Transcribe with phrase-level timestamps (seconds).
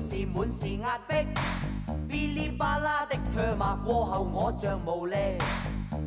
[0.00, 1.16] 是满是压迫，
[2.08, 5.16] 哔哩吧啦的唾骂过后，我像无力。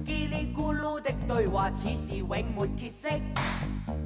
[0.05, 3.07] 叽里咕噜的对话似是永没结束，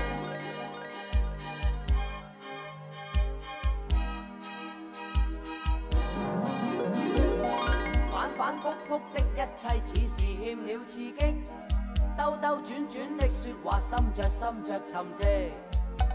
[12.44, 15.48] 兜转转的说话，心着心着沉寂，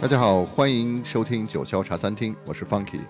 [0.00, 3.00] 大家好，欢迎收听九霄茶餐厅，我是 Funky。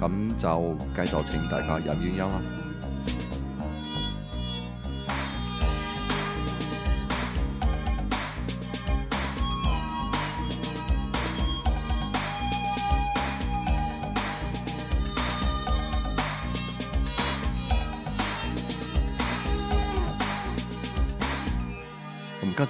[0.00, 2.61] 咁就继续请大家饮鸳鸯啦。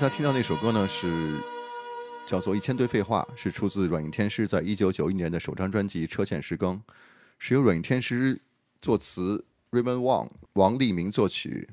[0.02, 1.38] 大听到那首歌呢，是
[2.26, 6.74] 叫做《一千堆废话》，是出自软硬天师在1991年的首张专辑《车线时更》，
[7.38, 8.36] 是由软硬天师
[8.80, 11.68] 作词，Raymond w a n g 王立明作曲，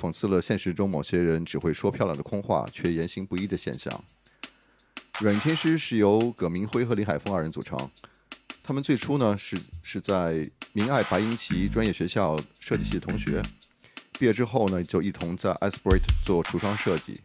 [0.00, 3.92] 讽刺了现实中某些人只会说漂亮的空话却言行不一的现象。
[5.20, 7.76] 软硬天师是由葛明辉和林海峰二人组成，
[8.62, 13.42] 他们最初呢是是在明爱白英奇专业学校设计系的同学，
[14.20, 17.18] 毕业之后呢就一同在 e s p i r e 做橱窗设计。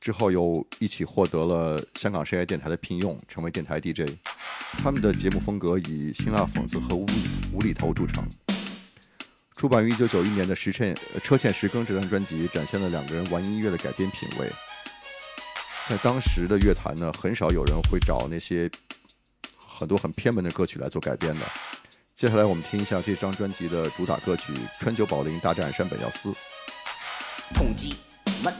[0.00, 4.02] 之后又一起获得了香港商业电台的聘用，成为电台 DJ。
[4.82, 7.04] 他们的节目风格以辛辣讽刺和无
[7.52, 8.24] 无厘头著称。
[9.56, 14.48] 出版于1991年的《时辰车欠时更》这张专辑，展现了两个人玩音乐的改编品味。
[15.88, 18.70] 在当时的乐坛呢，很少有人会找那些
[19.56, 21.46] 很多很偏门的歌曲来做改编的。
[22.14, 26.30] 接下来我们听一下这张专辑的主打歌曲《川久保玲大战山本耀司》。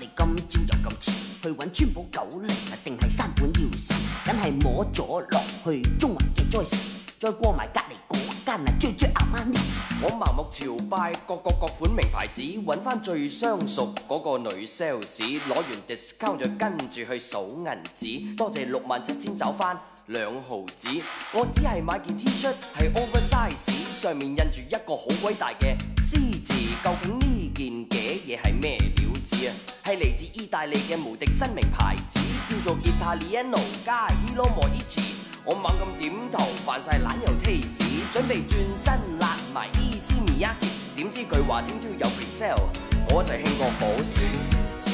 [0.00, 3.92] 你去揾川寶九零啊，定係三本要匙，
[4.26, 6.76] 梗係摸咗落去中環嘅灾市，
[7.20, 9.56] 再過埋隔離嗰間啊，追追阿媽。
[10.02, 20.88] 我盲目朝拜各個各款名牌子，揾翻最相熟嗰個女 sales，攞完 discount 就跟住去數銀紙，多謝六萬七千找翻兩毫子。
[21.32, 26.52] 我只係買件 T-shirt，係 oversize 上面印住一個好鬼大嘅 C 字，
[26.82, 29.54] 究竟呢件嘅嘢係咩料子啊？
[29.88, 32.20] 係嚟自意大利嘅無敵新名牌，子
[32.50, 35.00] 叫做 g i a n l a n o 加伊羅莫伊茨。
[35.46, 37.80] 我猛咁點頭，扮晒懶又 taste，
[38.12, 40.50] 準備轉身甩埋伊斯米亞。
[40.94, 42.68] 點知佢話听朝有 pre sale，
[43.10, 44.84] 我就兴过個好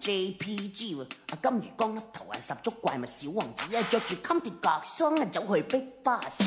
[0.00, 4.52] JPG 喎，阿金鱼缸粒头啊，十足怪物，小王子啊着住 Comtig
[4.84, 6.40] 双啊走去 Big Bus，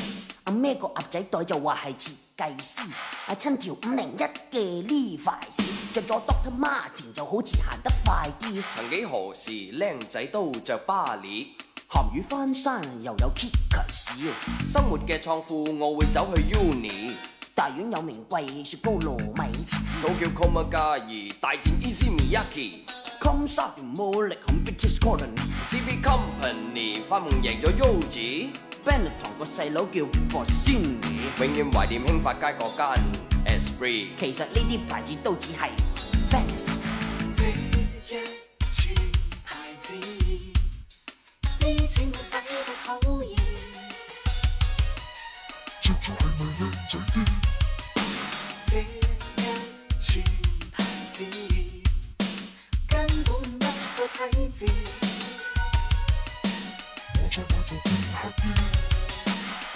[0.44, 1.92] 阿咩个鸭仔袋就话系
[2.36, 2.80] 设计师，
[3.26, 5.62] 阿亲条五零一嘅呢块 s
[5.92, 8.62] 着咗 Doctor m a r t i n 就好似行得快啲。
[8.74, 11.54] 曾几何时，靓仔都着巴厘，
[11.92, 17.14] 咸鱼翻山又有 Kickers，生活嘅创富我会走去 Uni，
[17.54, 22.99] 大院有名贵雪糕糯米糍，都叫 k o m a g a i 大战 Ezmiyaki。
[34.16, 35.54] 其实呢啲牌子都只系。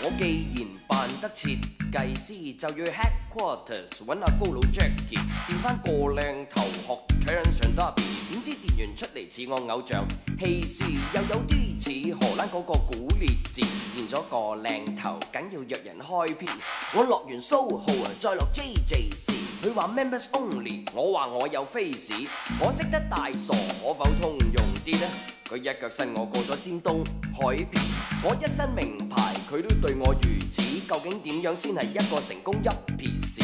[0.02, 8.23] 我既然扮得设计师，就要 headquarters 揾下高佬 Jackie，变翻个靓头，学取人上搭配。
[8.44, 10.06] 支电源出嚟似我偶像，
[10.38, 13.62] 氣勢又有啲似荷兰嗰个古列治，
[13.94, 16.52] 變咗个靓头，紧要约人开片。
[16.92, 19.32] 我落完 s o h 啊，再落 JJC，
[19.62, 22.12] 佢话 Members Only，我话我有 Face，
[22.60, 25.06] 我识得大傻可否通用啲呢？
[25.48, 27.02] 佢一脚伸我过咗尖东
[27.32, 27.82] 海边，
[28.22, 33.42] 我一身名牌，佢都对我如此，究竟点样先系一个成功一撇屎？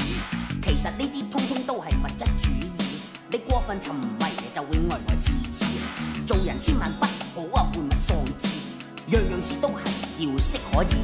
[0.62, 2.92] 其实呢啲通通都系物质主义，
[3.30, 4.39] 你过分沉迷。
[4.52, 5.64] 就会呆呆痴痴。
[6.26, 8.48] 做人千万不可啊，换物丧志，
[9.12, 10.96] 样样事都系要适可而止。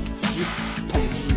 [0.88, 1.35] 从此。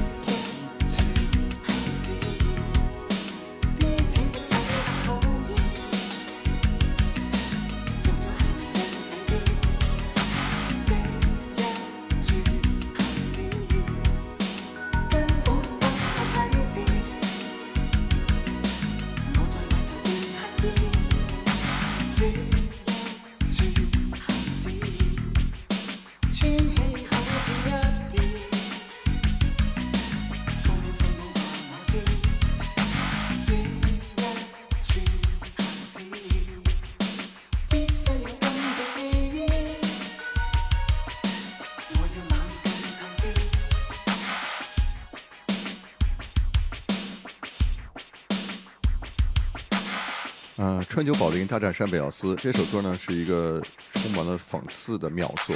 [51.10, 55.56] 川久保玲大战山本耀司这首歌呢，是一个充满了讽刺的妙作。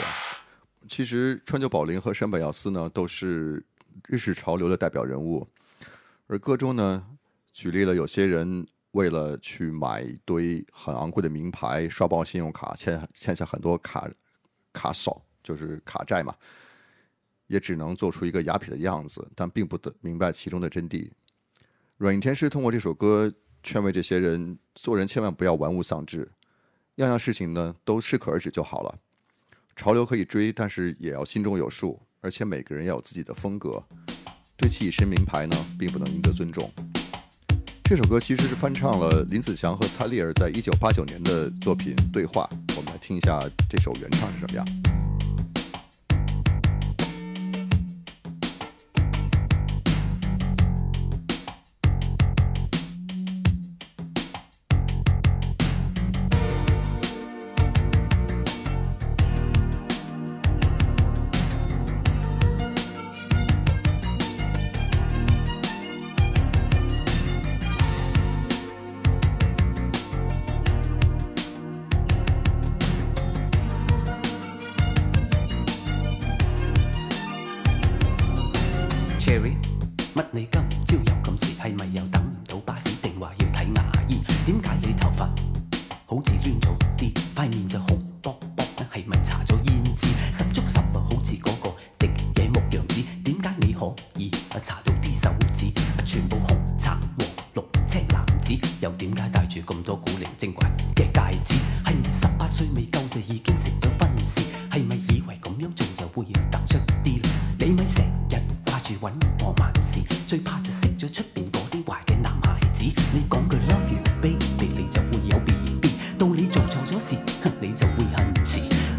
[0.89, 3.63] 其实川久保玲和山本耀司呢，都是
[4.07, 5.47] 日式潮流的代表人物。
[6.25, 7.05] 而歌中呢，
[7.51, 14.09] 举例了有些人为了去买一堆很昂贵的名牌，刷爆信用卡，欠欠下很多卡
[14.71, 16.33] 卡少，就是卡债嘛，
[17.45, 21.11] 也只能做出一个雅痞的样子，但并不得明白其中的真谛。
[21.97, 23.31] 软硬天师通过这首歌。
[23.63, 26.29] 劝慰这些人，做人千万不要玩物丧志，
[26.95, 28.93] 样样事情呢都适可而止就好了。
[29.75, 33.81] 潮流可以追，但是也要心中有数，而且每个人要有自己的风格。
[34.57, 36.69] 对其一身名牌呢，并不能赢得尊重。
[37.85, 43.39] 这首歌其实是翻唱了林子祥和蔡丽儿在一九八九年的作品《对话》，我们来听一下
[43.69, 45.22] 这首原唱是什么样。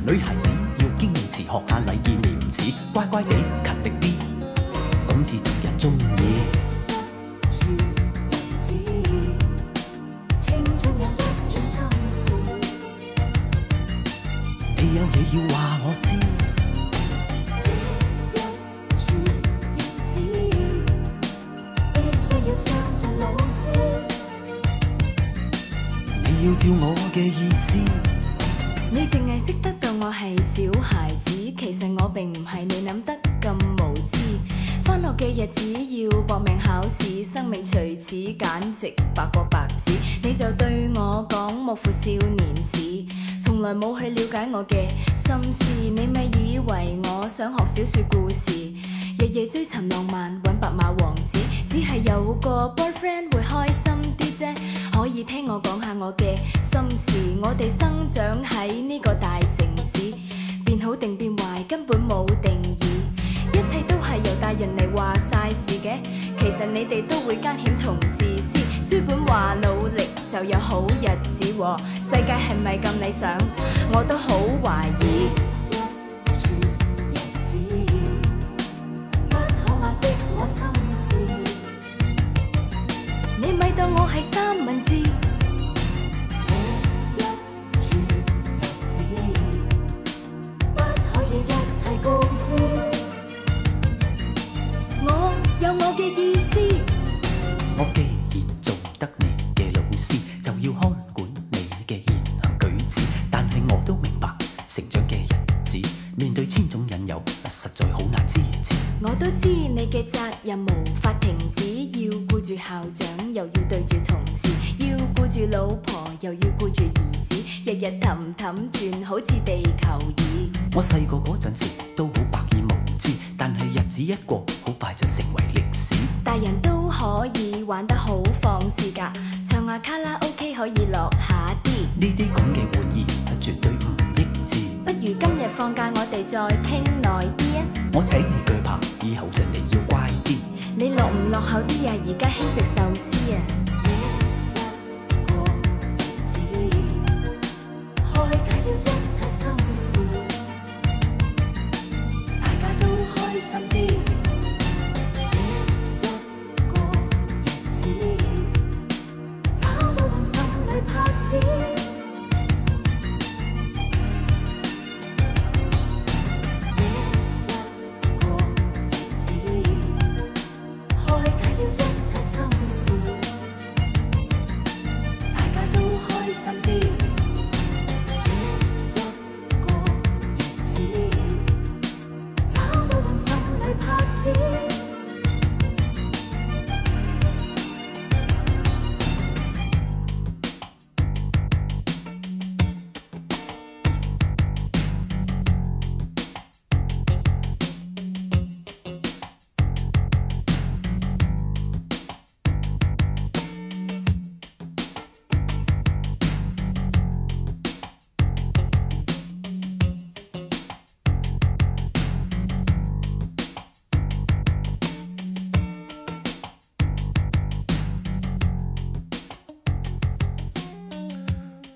[0.07, 1.84] 女孩子要矜持学下。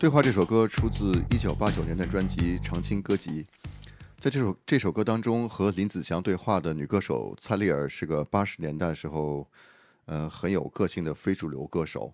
[0.11, 3.45] 《对话》这首歌出自1989年的专辑《长青歌集》。
[4.19, 9.47] 在这首这首歌当中，和林子祥对话的女歌手蔡丽尔是个80年代时候，
[10.07, 12.11] 呃很有个性的非主流歌手。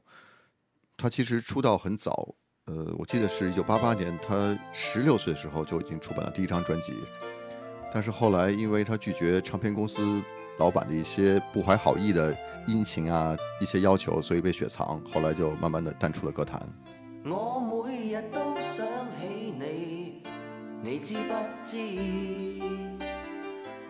[0.97, 2.35] 她其实出道很早，
[2.65, 6.95] 呃我记得是1988年，她16岁的时候就已经出版了第一张专辑。
[7.93, 10.21] 但是后来因为她拒绝唱片公司
[10.59, 12.37] 老板的一些不怀好意的
[12.67, 16.61] 殷勤啊一些要求，所以被雪藏，后来就慢慢的淡出了歌坛。
[17.27, 18.85] 我每日都想
[19.19, 20.21] 起你，
[20.83, 21.79] 你知不知？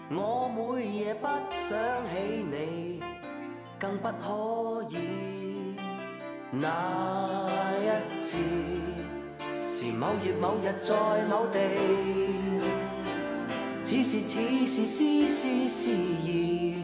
[0.09, 1.77] 我每夜不想
[2.15, 3.01] 起你，
[3.77, 5.75] 更不可以。
[6.53, 7.49] 那
[7.81, 8.37] 一次
[9.69, 10.95] 是某月某日在
[11.29, 11.59] 某地，
[13.83, 16.77] 此时此时丝丝丝意，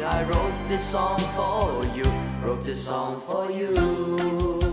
[0.00, 2.04] and wrote this song for you,
[2.42, 4.67] wrote this song for you.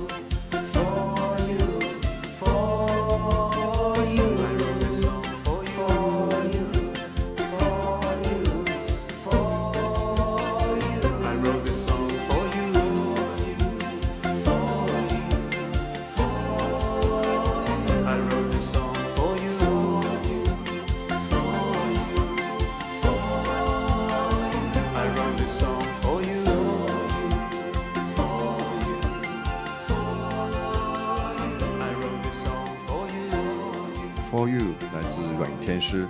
[34.36, 36.06] For you，来自软硬天师。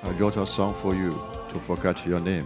[0.00, 1.10] I wrote a song for you
[1.50, 2.44] to forget your name。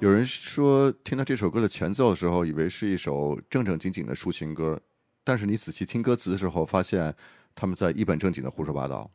[0.00, 4.80] 有人说，听到这首歌的前奏的时候，以为是一首正正经经的抒情歌，
[5.22, 7.14] 但是你仔细听歌词的时候，发现
[7.54, 9.08] 他们在一本正经的胡说八道。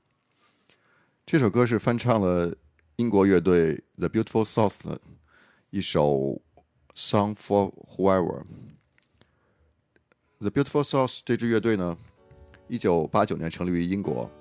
[1.26, 2.56] 这首歌是翻唱了
[2.96, 5.02] 英国乐队 The Beautiful South 的
[5.70, 6.08] 一首
[6.96, 8.42] 《Song for Whoever》。
[10.40, 11.98] The Beautiful South 这支乐队呢，
[12.70, 14.32] 一九八九年成立于英国。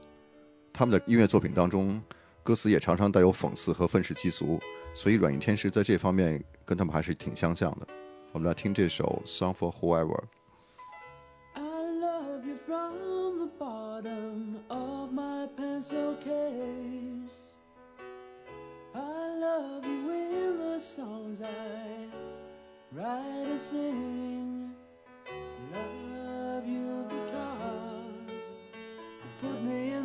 [0.76, 1.98] 他们的音乐作品当中，
[2.42, 4.60] 歌词也常常带有讽刺和愤世嫉俗，
[4.94, 7.88] 所以软硬天师在这方面跟他们还是挺相像的。
[8.30, 10.22] 我们来听这首《Song for Whoever》。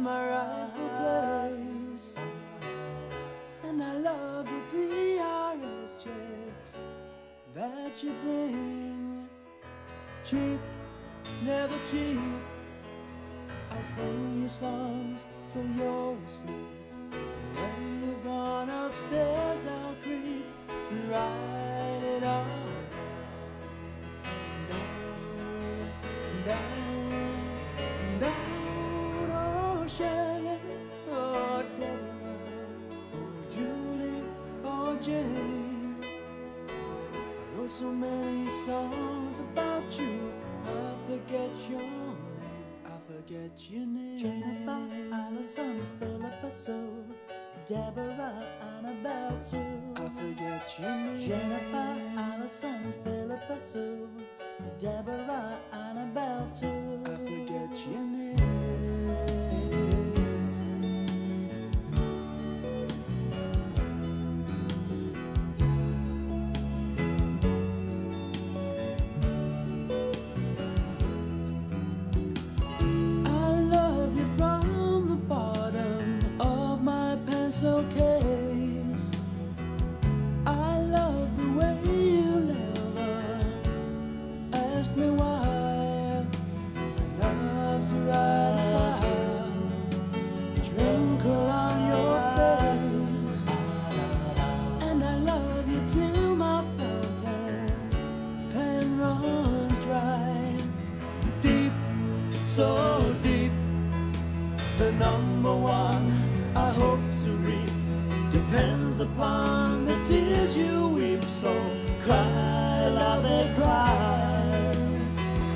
[0.01, 2.17] my rightful place.
[3.63, 6.75] And I love the PRS checks
[7.53, 9.29] that you bring.
[10.25, 10.59] Cheap,
[11.43, 12.19] never cheap.
[13.71, 17.21] I'll sing you songs till you're asleep.
[17.55, 20.45] When you've gone upstairs, I'll creep
[20.89, 21.90] and ride.
[37.81, 40.31] so many songs about you.
[40.67, 42.17] I forget your name,
[42.85, 44.19] I forget your name.
[44.19, 47.03] Jennifer, Allison, Philippa Sue,
[47.65, 48.37] Deborah,
[48.69, 49.73] Annabelle Sue.
[49.95, 51.27] I forget your name.
[51.27, 51.93] Jennifer,
[52.29, 54.07] Allison, Philippa Sue,
[54.77, 57.01] Deborah, Annabelle Sue.
[57.03, 58.50] I forget your name.
[104.81, 106.05] the number one
[106.55, 107.73] I hope to reap
[108.37, 111.23] depends upon the tears you weep.
[111.41, 111.51] So
[112.05, 114.73] cry, love, and cry,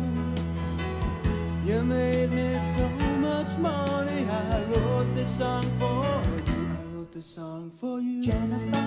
[1.71, 2.83] You made me so
[3.27, 4.19] much money.
[4.45, 6.59] I wrote this song for you.
[6.79, 8.08] I wrote this song for you.
[8.29, 8.78] Jennifer.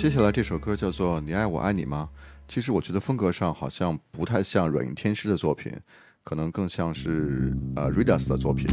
[0.00, 2.08] 接下来这首歌叫做《你爱我爱你吗》？
[2.46, 5.72] 其实我觉得风格上好像不太像软硬天师的作品，
[6.22, 8.68] 可能更像是呃 Ridas 的作品。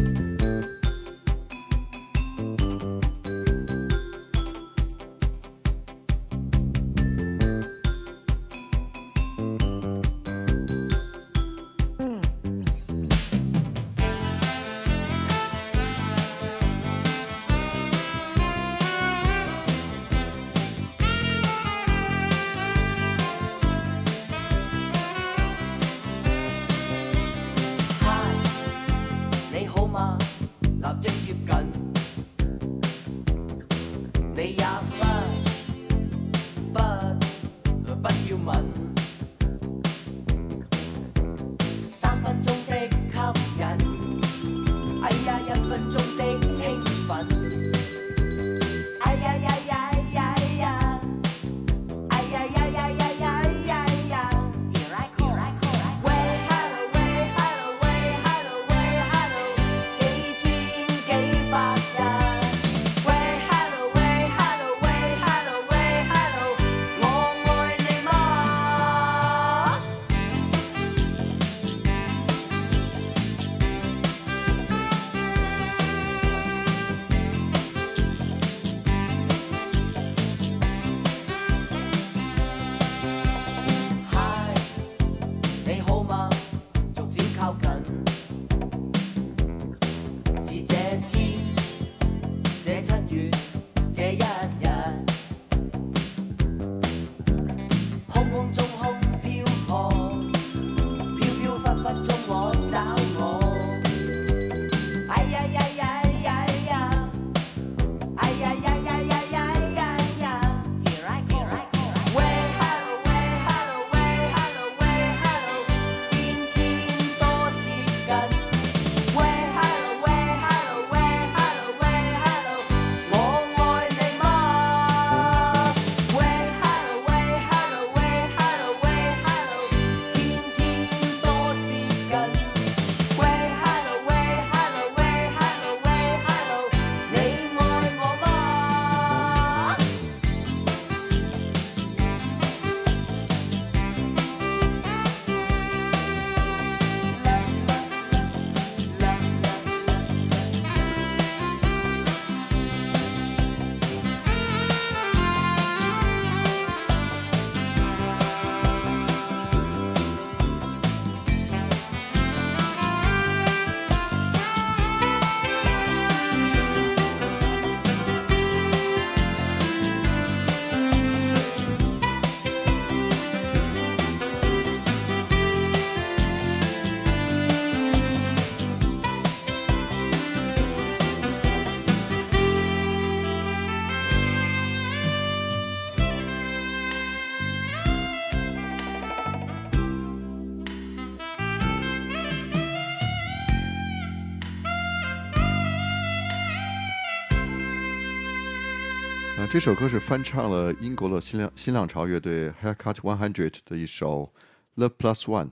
[199.58, 204.30] 这首歌是翻唱了英国的新新浪潮乐队 Haircut One Hundred 的一首
[204.76, 205.48] 《The Plus One》。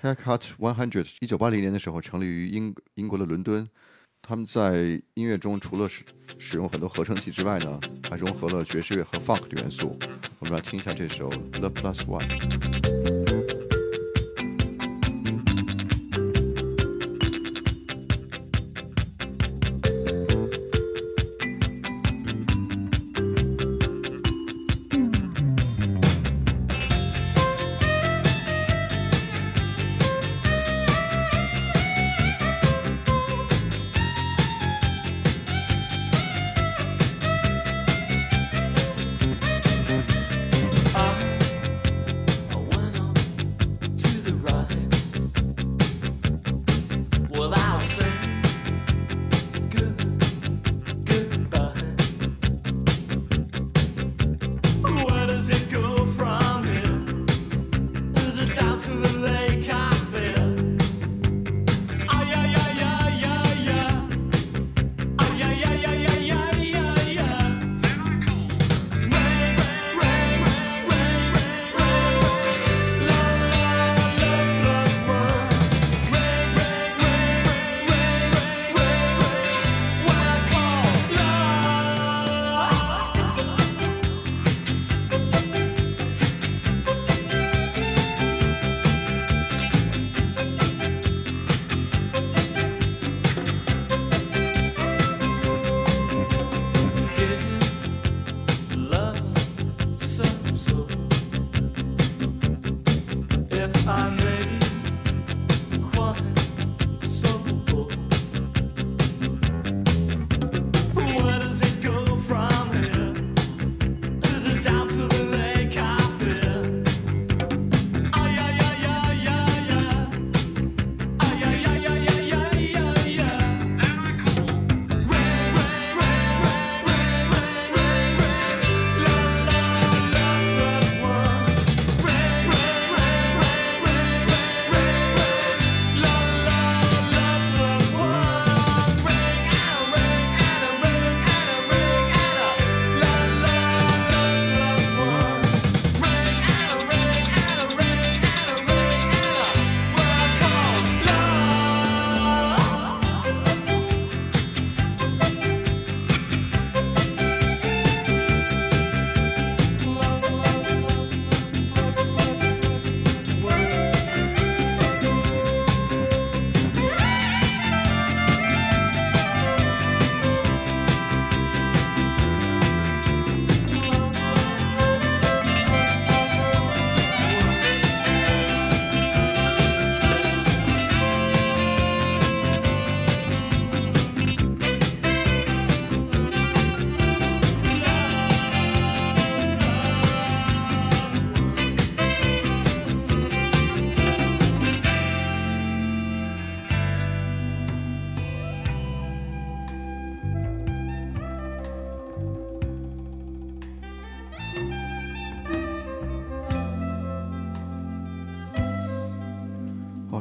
[0.00, 3.68] Haircut One Hundred 一九八零年的时候成立于英英国的伦敦，
[4.22, 6.04] 他们在音乐中除了使
[6.38, 9.98] 使用很多合成器之外呢，还融合了爵士乐和 Funk 的元素。
[10.38, 11.28] 我们来听一下这首
[11.58, 13.24] 《The Plus One》。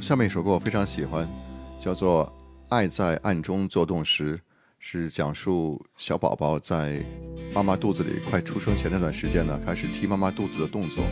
[0.08, 1.28] 下面一首歌我非常喜欢，
[1.82, 2.26] 叫做
[2.70, 4.38] 《爱在暗中做动时》，
[4.80, 7.04] 是讲述小宝宝在
[7.54, 11.04] 妈妈肚子里快出生前那段时间呢，开始踢妈妈肚子的动作。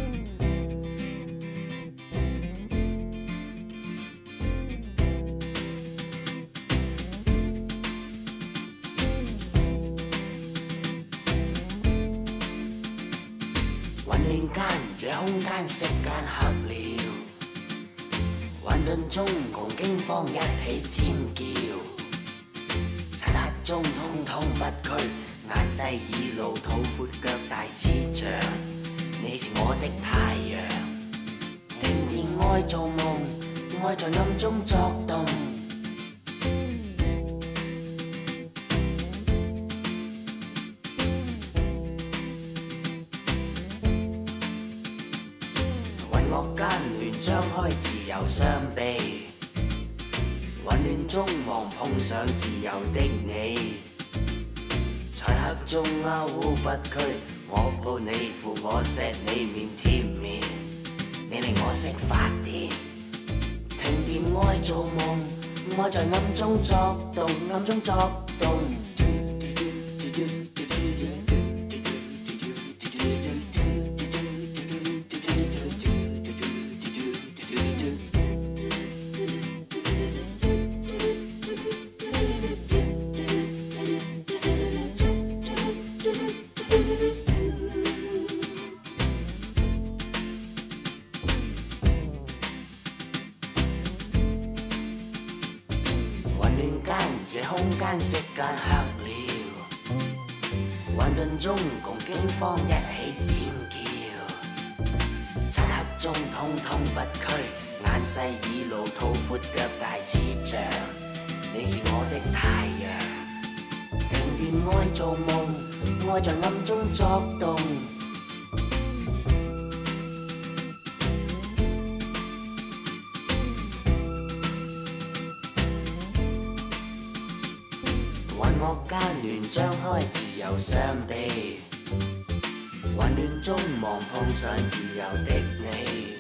[134.36, 136.17] 想自由的你，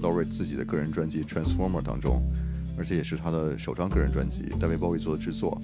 [0.00, 2.22] Laurie 自己的个人专辑《Transformer》当中，
[2.78, 5.60] 而且也是他的首张个人专辑，David Bowie 做的制作。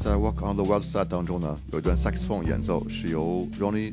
[0.00, 3.92] 在《Walk on the Wild Side》当中呢，有一段 saxophone 演奏是由 Ronnie。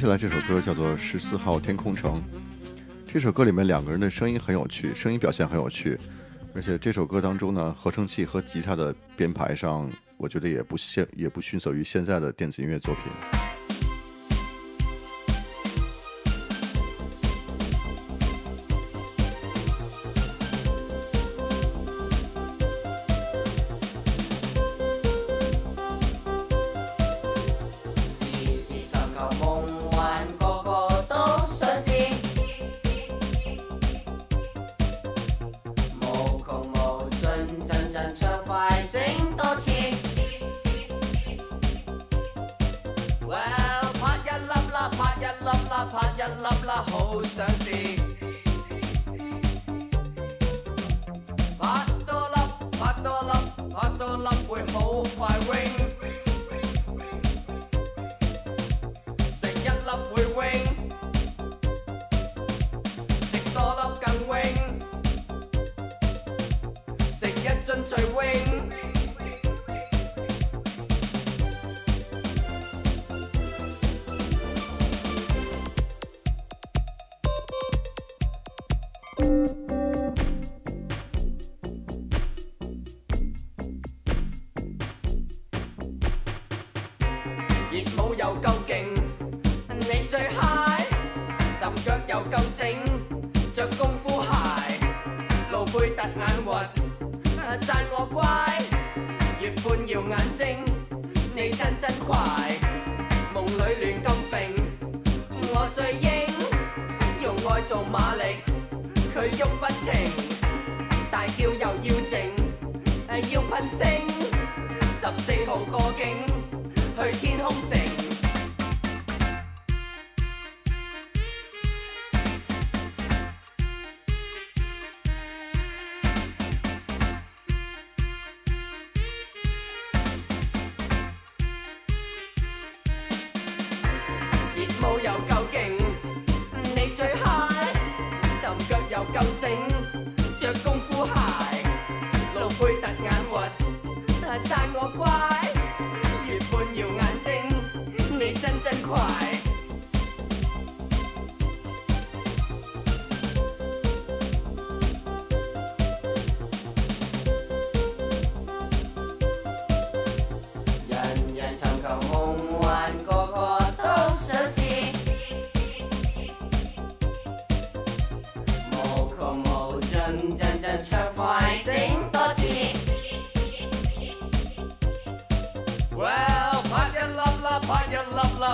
[0.00, 2.12] 接下来这首歌叫做《十四号天空城》，
[3.12, 5.94] 这首歌里面两个人的声音很有趣，声音表现很有趣，
[6.54, 13.39] 而且这首歌当中呢，合成器和吉他的编排上，我觉得也不逊也不逊色于现在的电子音乐作品。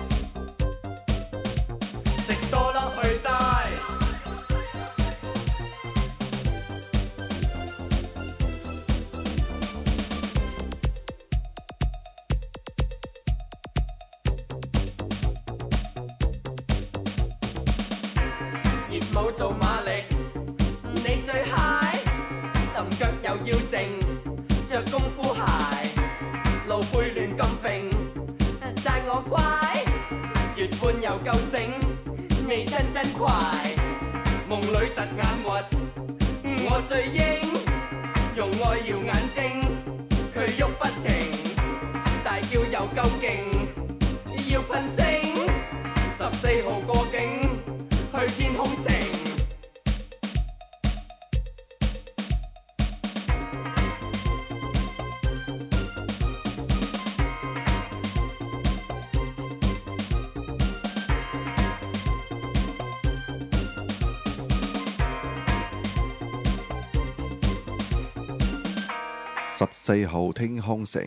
[69.89, 71.07] ，hong 号天空城。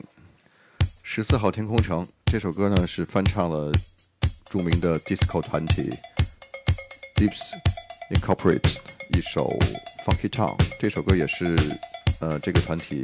[1.03, 3.71] 十四号天空城这首歌呢，是翻唱了
[4.49, 5.89] 著名的 disco 团体
[7.15, 7.51] Deeps
[8.11, 8.79] Incorpore a t
[9.17, 9.49] 一首
[10.05, 10.55] Funky Town。
[10.79, 11.57] 这首歌也是
[12.21, 13.03] 呃这个团体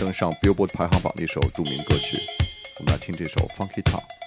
[0.00, 2.16] 登上 Billboard 排行榜的一首著名歌曲。
[2.78, 4.19] 我们来听这首 Funky Town。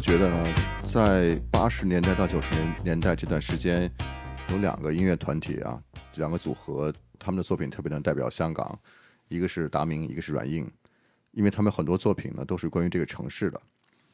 [0.00, 3.88] 觉得呢，在八十年代到九十年年代这段时间，
[4.48, 5.78] 有两个音乐团体啊，
[6.14, 8.78] 两个组合，他们的作品特别能代表香港。
[9.28, 10.66] 一个是达明，一个是软硬。
[11.32, 13.60] 因为他们很多作品呢，都是关于这个城市的。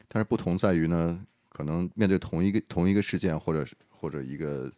[0.09, 1.17] 但是不同在于呢，
[1.49, 4.69] 可能面对同一个同一个事件，或者或者一个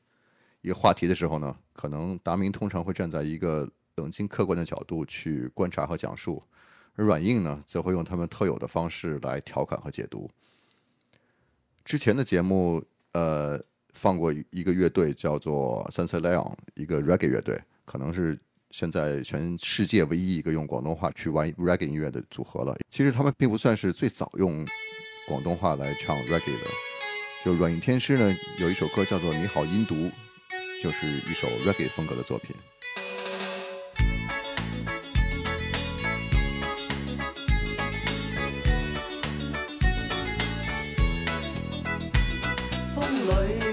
[0.62, 6.43] 一个话题的时候呢，可能达明通常会站在一个冷静客观的角度去观察和讲述，
[6.95, 10.30] 而软硬呢，则会用他们特有的方式来调侃和解读。
[11.90, 12.80] 之前的节目，
[13.14, 13.60] 呃，
[13.96, 22.76] 放过一个乐队叫做 s e n s e Leon，一个 reggae 乐队，可能是现在全世界唯一一个用广东话去玩 reggae 音乐的组合了。
[22.92, 24.64] 其实他们并不算是最早用
[25.28, 26.30] 广东话来唱 reggae
[26.62, 26.68] 的，
[27.44, 29.96] 就软硬天师呢，有一首歌叫做《你好音读》，
[30.84, 32.56] 就是一首 reggae 风格的作品。
[43.30, 43.68] Lord.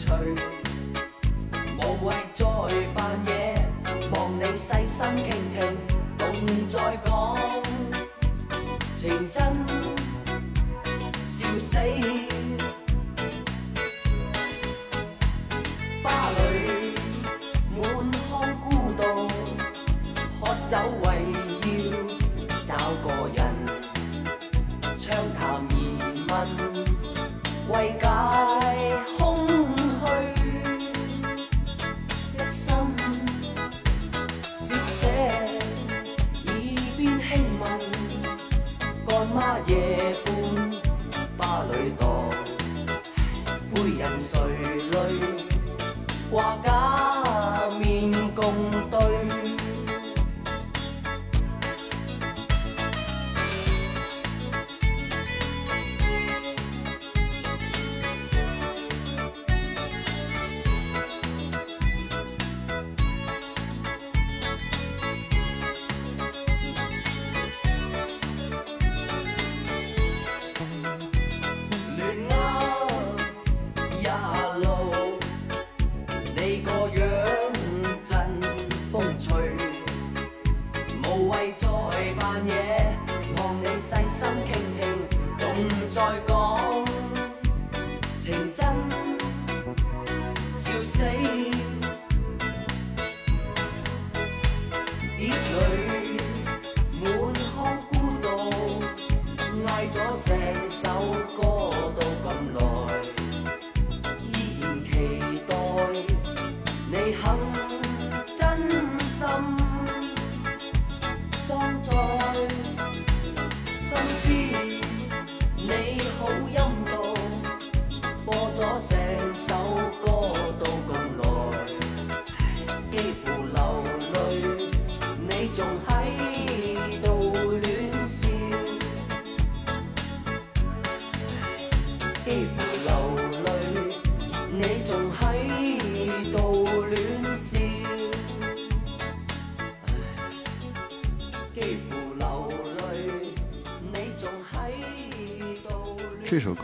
[0.00, 0.57] 吹。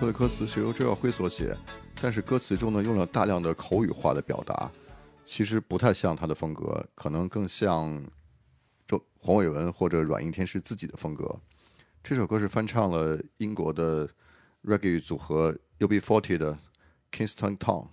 [0.07, 1.57] 的歌词是由周耀辉所写，
[2.01, 4.71] 但是歌词中呢用了大量的口语化的表达，
[5.25, 8.03] 其实不太像他的风格，可能更像
[8.87, 11.39] 周黄伟文或者软硬天师自己的风格。
[12.03, 14.09] 这首歌是翻唱了英国的
[14.63, 16.59] Reggae 组合 UB40 的
[17.11, 17.89] Kingston Town。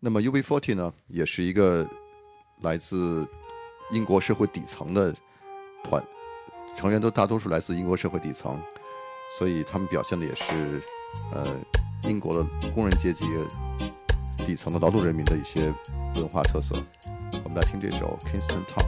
[0.00, 1.88] 那么 UB40 呢，也是一个
[2.62, 3.26] 来自
[3.90, 5.14] 英国社会底层的
[5.84, 6.02] 团，
[6.74, 8.58] 成员都大多数来自英国社会底层，
[9.38, 10.80] 所以他们表现的也是。
[11.30, 11.44] 呃，
[12.04, 13.24] 英国的工人阶级
[14.44, 15.72] 底层的劳动人民的一些
[16.16, 16.74] 文化特色，
[17.44, 18.84] 我们来听这首《Kingston Town》。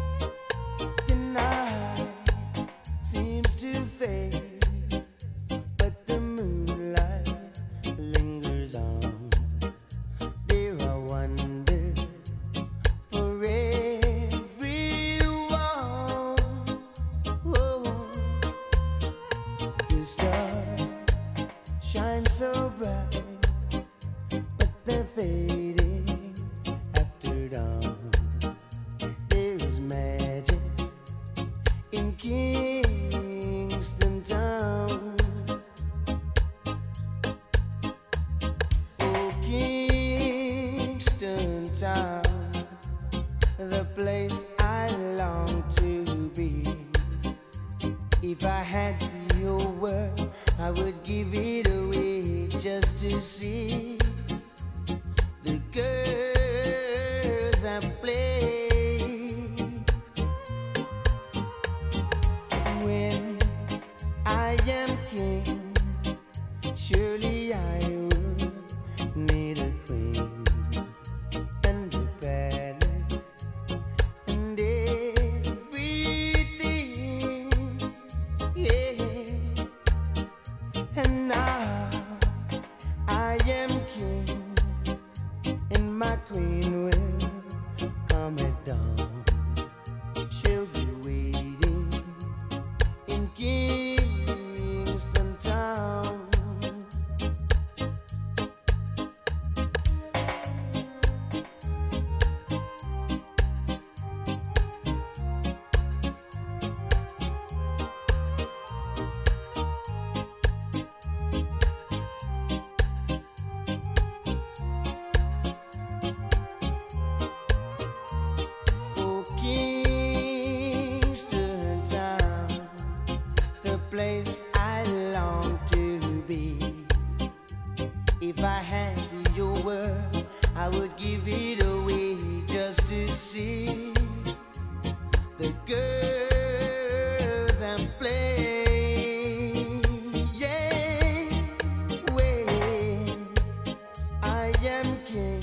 [145.05, 145.34] king.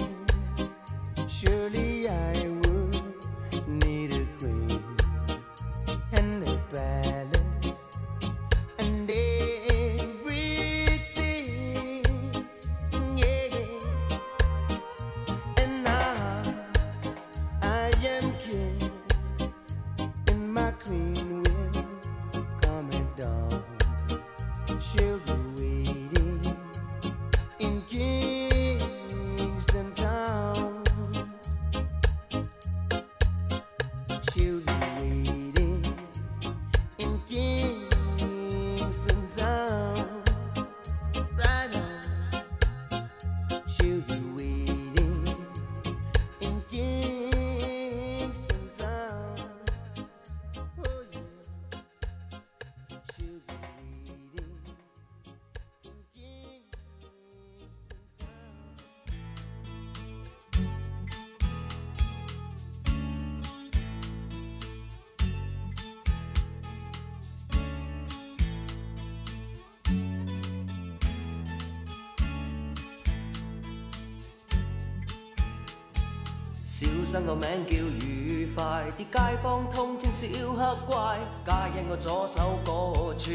[77.12, 77.74] 生个名叫
[78.08, 81.20] 愉快，啲街坊通称小黑怪。
[81.46, 81.52] 皆
[81.82, 83.32] 因我左手嗰处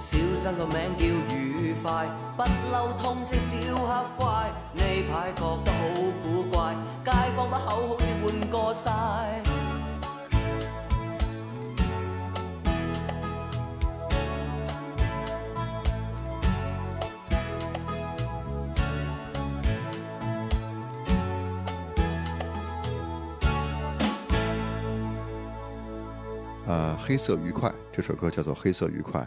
[0.08, 2.06] 小生个名叫愉快，
[2.38, 4.52] 不嬲通吃小黑怪。
[4.76, 9.42] 呢排觉得好古怪，街坊把口好似换过晒。
[27.00, 29.20] 黑色愉快这首歌叫做《黑色愉快》。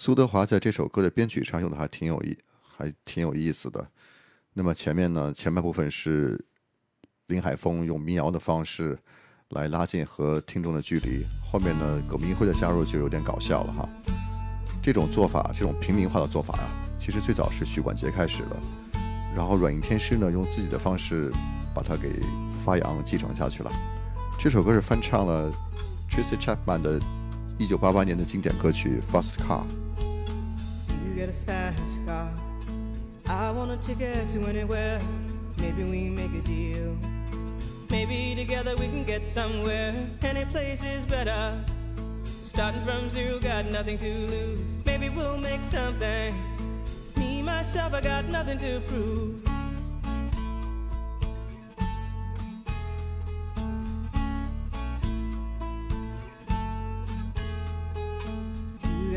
[0.00, 3.84] 苏德华在这首歌的编曲上用的还挺有意，还挺有意思的。
[4.54, 6.38] 那么前面呢，前半部分是
[7.26, 8.96] 林海峰用民谣的方式
[9.48, 13.88] 来拉近和听众的距离，后面呢，葛明辉的加入就有点搞笑了哈。
[14.80, 18.60] 这种做法，这种平民化的做法呀，其实最早是许冠杰开始了，
[19.34, 21.28] 然后软硬天师呢用自己的方式
[21.74, 22.20] 把它给
[22.64, 23.70] 发扬、继承下去了。
[24.38, 25.50] 这首歌是翻唱了
[26.08, 27.00] Tracy Chapman 的。
[27.58, 29.34] 一九八八年的经典歌曲《Fast
[33.30, 34.98] I want a ticket to anywhere.
[35.58, 36.96] Maybe we make a deal.
[37.90, 39.92] Maybe together we can get somewhere.
[40.22, 41.58] Any place is better.
[42.44, 44.76] Starting from zero, got nothing to lose.
[44.86, 46.32] Maybe we'll make something.
[47.18, 49.42] Me, myself, I got nothing to prove.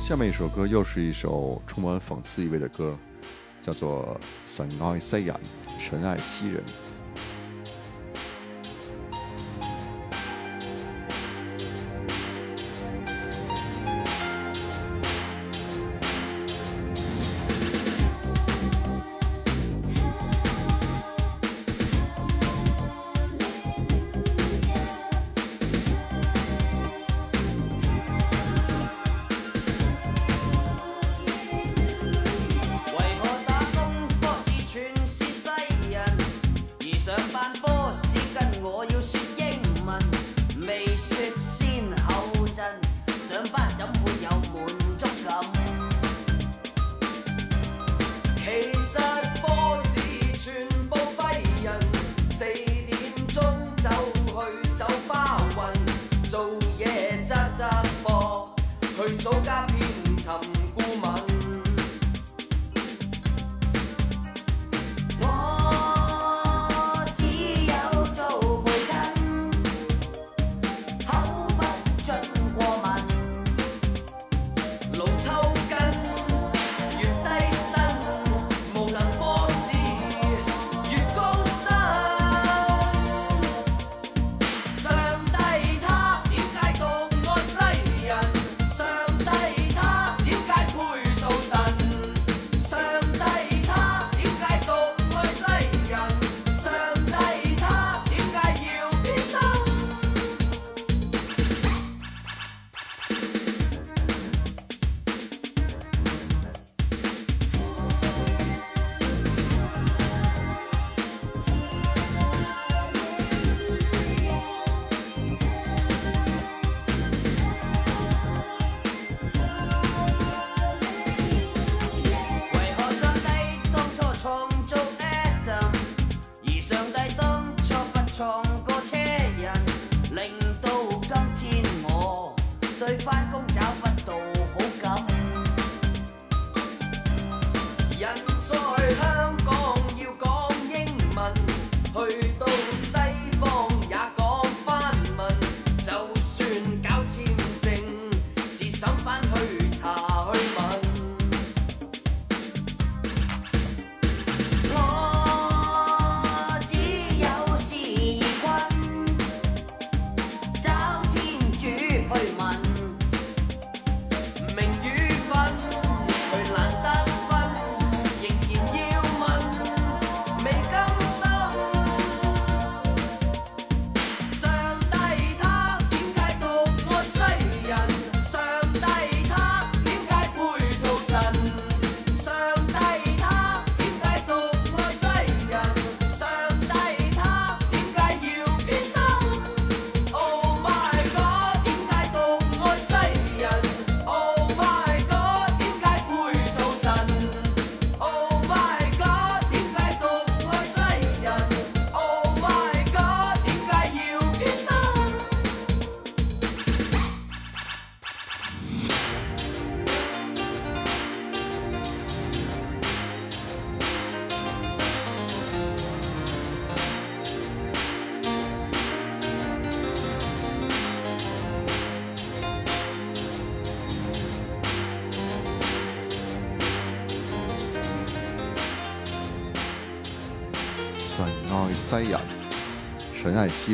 [0.00, 2.94] 下面一首歌又是一首充满讽刺意味的歌，
[3.62, 5.32] 叫做《塞奥塞亚》。
[5.78, 6.87] 纯爱西人。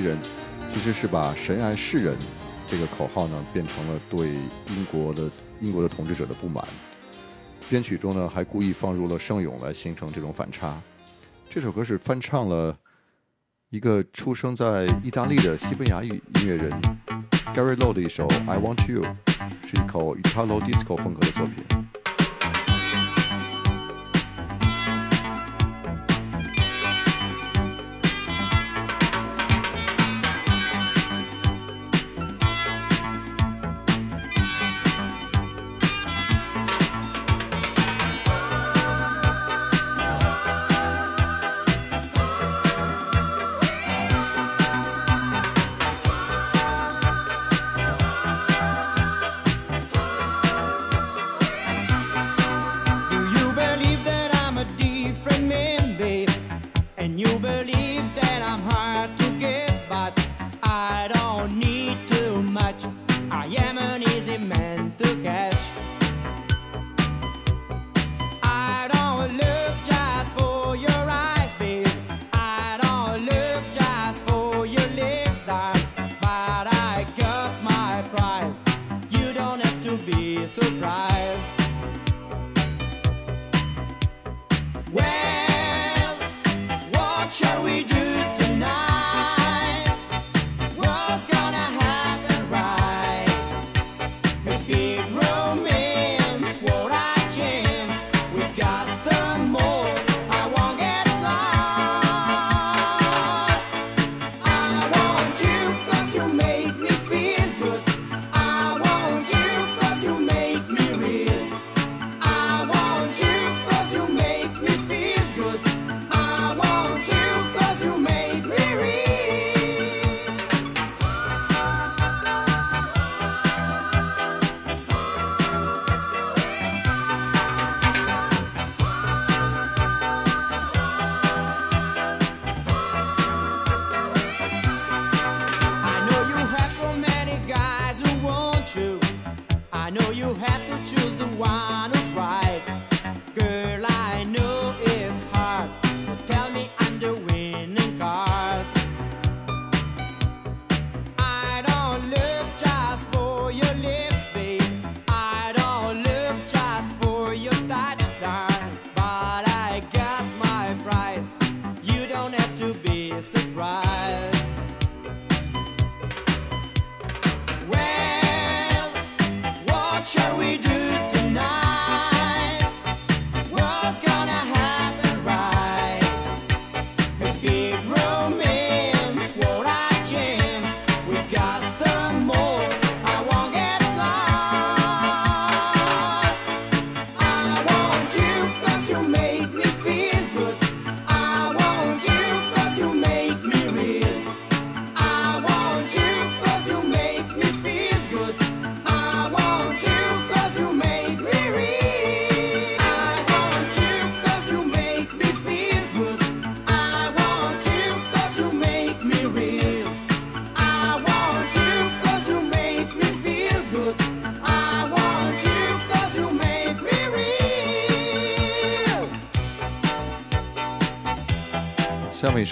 [0.01, 0.17] 人
[0.73, 2.17] 其实是把“神爱世人”
[2.69, 4.31] 这个口号呢，变成了对
[4.69, 5.31] 英国的
[5.61, 6.65] 英国的统治者的不满。
[7.69, 10.81] 编曲中呢，还故意放入了圣咏来形成这种反差。
[11.49, 12.77] 这首歌是翻唱了
[13.71, 16.71] 一个出生在意大利的西班牙语音乐人
[17.55, 19.03] Gary l o w e 的一首《I Want You》，
[19.71, 21.74] 是一口 Italo Disco 风格的作品。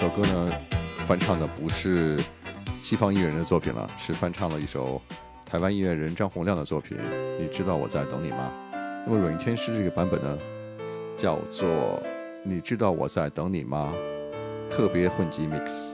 [0.05, 0.51] 这首歌呢，
[1.07, 2.19] 翻唱的不是
[2.81, 5.01] 西方音乐人的作品了，是翻唱了一首
[5.47, 6.99] 台湾音乐人张洪量的作品。
[7.39, 8.51] 你知道我在等你吗？
[9.07, 10.37] 那么软银天师这个版本呢，
[11.17, 11.69] 叫做
[12.43, 13.95] 《你知道我在等你吗》，
[14.69, 15.92] 特别混集 mix。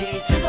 [0.00, 0.47] 你。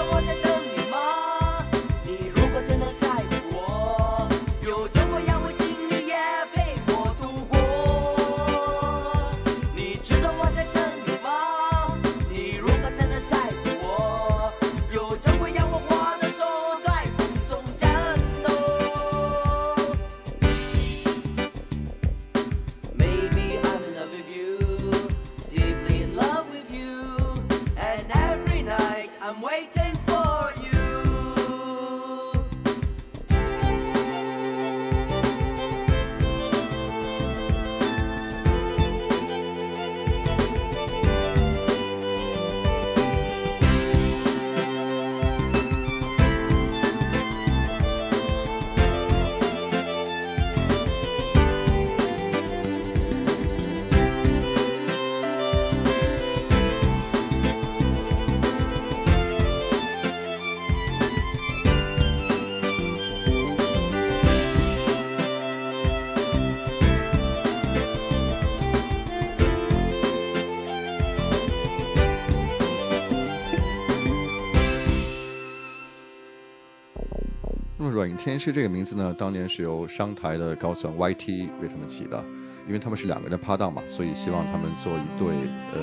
[77.99, 82.23] 软硬天师这个名字呢，当年是由商台的高层 YT 为他们起的，
[82.65, 85.35] 因为他们是两个人的搭档嘛，所以希望他们做一对，
[85.73, 85.81] 呃，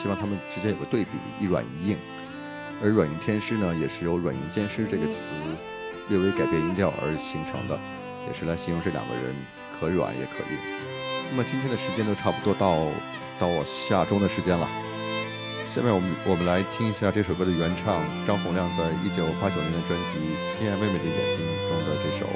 [0.00, 1.98] 希望他们之间有个对比，一软一硬。
[2.80, 5.32] 而软硬天师呢，也是由软硬兼施这个词
[6.08, 7.76] 略微改变音调而形成的，
[8.28, 9.34] 也是来形容这两个人
[9.76, 10.58] 可软也可硬。
[11.32, 12.86] 那么今天的时间就差不多到
[13.40, 14.70] 到我下周的时间了。
[15.68, 20.16] 下面我们我们来听一下这首歌的原唱张洪亮在一九八九年的专辑
[20.56, 22.24] 《心爱妹妹的眼睛》中的这首《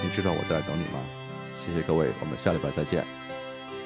[0.00, 1.00] 你知道我在等你吗》？
[1.58, 3.04] 谢谢各位，我们下礼拜再见。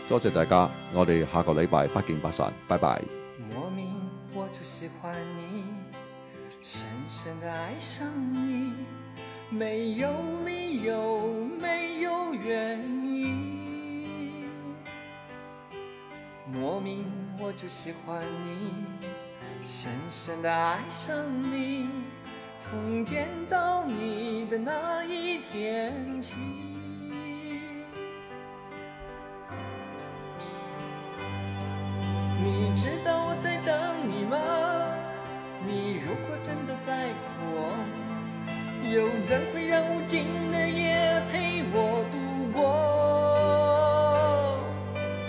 [0.07, 3.01] 多谢大家，我哋下个礼拜不见不散，拜拜。
[3.49, 3.95] 莫莫名名。
[4.35, 5.65] 我就喜欢你，
[6.51, 8.73] 你，深深的爱上没
[9.59, 10.13] 没有有
[10.45, 10.83] 理
[12.03, 12.79] 由，原
[16.77, 17.22] 因。
[17.45, 18.73] 我就喜欢你，
[19.67, 21.11] 深深的爱上
[21.43, 21.89] 你，
[22.61, 26.37] 从见到你的那一天起。
[32.41, 33.77] 你知道我在等
[34.09, 34.37] 你吗？
[35.67, 37.25] 你如果真的在乎
[37.57, 37.73] 我，
[38.89, 42.17] 又怎会让无尽的夜陪我度
[42.53, 42.63] 过？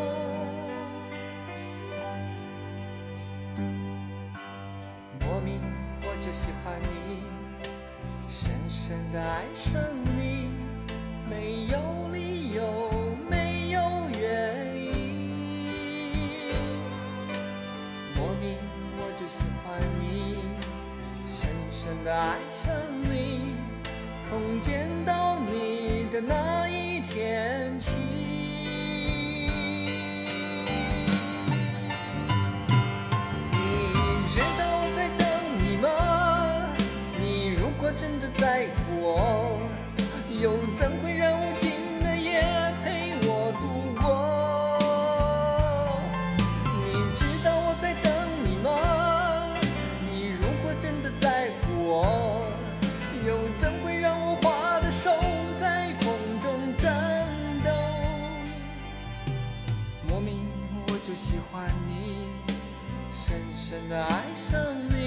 [63.71, 65.00] 真的爱上你。